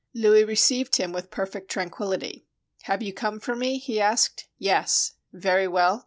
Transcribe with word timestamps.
Louis 0.15 0.43
received 0.45 0.95
him 0.95 1.11
with 1.13 1.29
perfect 1.29 1.69
tranquillity. 1.69 2.47
''Have 2.87 3.03
you 3.03 3.13
come 3.13 3.39
for 3.39 3.55
me?" 3.55 3.77
he 3.77 4.01
asked. 4.01 4.47
"Yes." 4.57 5.13
"Very 5.31 5.67
well. 5.67 5.99